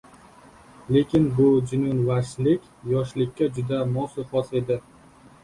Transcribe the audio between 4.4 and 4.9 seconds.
edi.